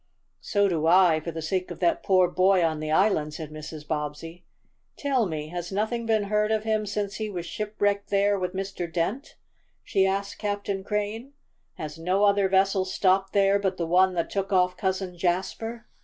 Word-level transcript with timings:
"So 0.39 0.67
do 0.67 0.87
I, 0.87 1.19
for 1.19 1.29
the 1.29 1.43
sake 1.43 1.69
of 1.69 1.77
that 1.79 2.01
poor 2.01 2.27
boy 2.27 2.65
on 2.65 2.79
the 2.79 2.89
island," 2.89 3.35
said 3.35 3.51
Mrs. 3.51 3.87
Bobbsey. 3.87 4.43
"Tell 4.97 5.27
me, 5.27 5.49
has 5.49 5.71
nothing 5.71 6.07
been 6.07 6.23
heard 6.23 6.51
of 6.51 6.63
him 6.63 6.87
since 6.87 7.17
he 7.17 7.29
was 7.29 7.45
shipwrecked 7.45 8.09
there 8.09 8.39
with 8.39 8.55
Mr. 8.55 8.91
Dent?" 8.91 9.35
she 9.83 10.07
asked 10.07 10.39
Captain 10.39 10.83
Crane. 10.83 11.33
"Has 11.75 11.99
no 11.99 12.23
other 12.23 12.49
vessel 12.49 12.83
stopped 12.83 13.33
there 13.33 13.59
but 13.59 13.77
the 13.77 13.85
one 13.85 14.15
that 14.15 14.31
took 14.31 14.51
off 14.51 14.75
Cousin 14.75 15.15
Jasper?" 15.19 15.85